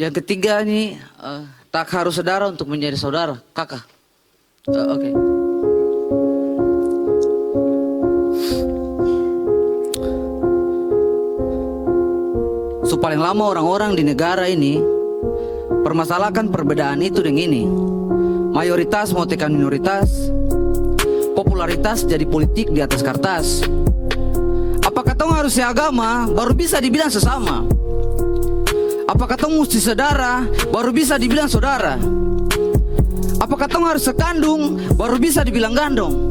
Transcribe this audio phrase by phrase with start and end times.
[0.00, 3.84] Yang ketiga nih, eh, tak harus saudara untuk menjadi saudara, kakak.
[4.72, 5.10] Eh, Oke.
[12.88, 14.80] So paling lama orang-orang di negara ini
[15.84, 17.68] permasalahkan perbedaan itu dengan ini.
[18.56, 20.32] Mayoritas mau tekan minoritas,
[21.36, 23.68] popularitas jadi politik di atas kertas.
[24.80, 27.79] Apakah tong harus agama baru bisa dibilang sesama?
[29.10, 31.98] Apakah tong mesti saudara baru bisa dibilang saudara?
[33.42, 36.30] Apakah tong harus sekandung baru bisa dibilang gandong?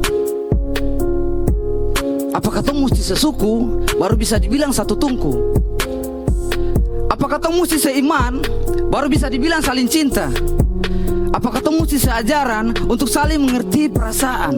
[2.31, 5.59] Apakah tong mesti sesuku baru bisa dibilang satu tungku?
[7.11, 8.39] Apakah tong mesti seiman
[8.87, 10.31] baru bisa dibilang saling cinta?
[11.35, 14.55] Apakah tong mesti seajaran untuk saling mengerti perasaan?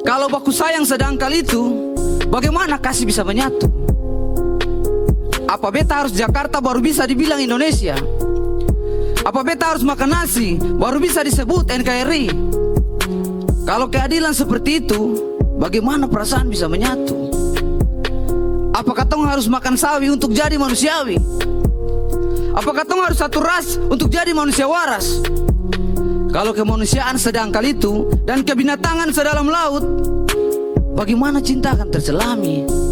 [0.00, 1.92] Kalau baku sayang sedangkal itu,
[2.32, 3.85] bagaimana kasih bisa menyatu?
[5.56, 7.96] Apa beta harus Jakarta baru bisa dibilang Indonesia?
[9.24, 12.28] Apa beta harus makan nasi baru bisa disebut NKRI?
[13.64, 15.16] Kalau keadilan seperti itu,
[15.56, 17.32] bagaimana perasaan bisa menyatu?
[18.76, 21.16] Apakah tong harus makan sawi untuk jadi manusiawi?
[22.52, 25.24] Apakah tong harus satu ras untuk jadi manusia waras?
[26.36, 29.88] Kalau kemanusiaan sedangkal itu dan kebinatangan sedalam laut,
[30.92, 32.85] bagaimana cinta akan terselami?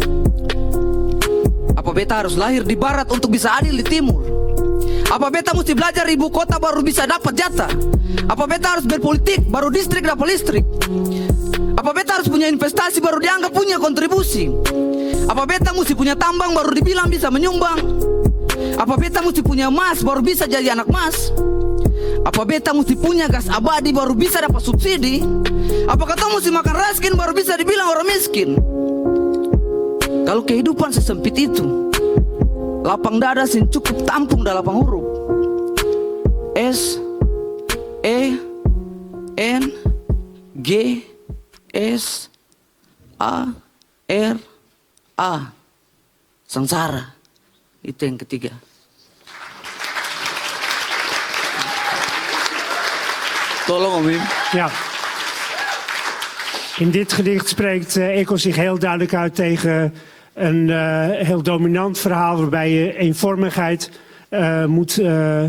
[1.95, 4.19] Beta harus lahir di barat untuk bisa adil di timur?
[5.07, 7.71] Apa beta mesti belajar ibu kota baru bisa dapat jatah?
[8.27, 10.67] Apa beta harus berpolitik baru distrik dapat listrik?
[11.79, 14.51] Apa beta harus punya investasi baru dianggap punya kontribusi?
[15.31, 17.79] Apa beta mesti punya tambang baru dibilang bisa menyumbang?
[18.75, 21.31] Apa beta mesti punya emas baru bisa jadi anak emas?
[22.27, 25.23] Apa beta mesti punya gas abadi baru bisa dapat subsidi?
[25.87, 28.74] Apa kata mesti makan raskin baru bisa dibilang orang miskin?
[30.35, 31.63] Kalau kehidupan sesempit itu,
[32.83, 35.07] lapang dada sin cukup tampung dalam lapang huruf.
[36.59, 36.99] S
[38.03, 38.35] E
[39.39, 39.63] N
[40.59, 40.99] G
[41.71, 42.27] S
[43.15, 43.47] A
[44.11, 44.35] R
[45.15, 45.55] A
[46.43, 47.15] Sengsara
[47.79, 48.51] Itu yang ketiga
[53.71, 54.19] Tolong Om.
[54.51, 54.67] Ja.
[56.83, 59.95] In dit gedicht spreekt eh Eko zich heel duidelijk uit tegen
[60.35, 63.91] een eh, heel dominant verhaal waarbij je eenvormigheid
[64.29, 65.43] eh, moet, eh,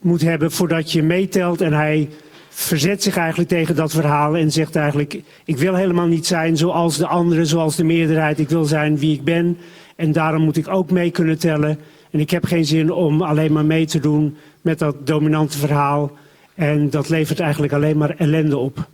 [0.00, 1.60] moet hebben voordat je meetelt.
[1.60, 2.08] En hij
[2.48, 6.96] verzet zich eigenlijk tegen dat verhaal en zegt eigenlijk: Ik wil helemaal niet zijn zoals
[6.96, 8.38] de anderen, zoals de meerderheid.
[8.38, 9.58] Ik wil zijn wie ik ben.
[9.96, 11.78] En daarom moet ik ook mee kunnen tellen.
[12.10, 16.12] En ik heb geen zin om alleen maar mee te doen met dat dominante verhaal.
[16.54, 18.86] En dat levert eigenlijk alleen maar ellende op.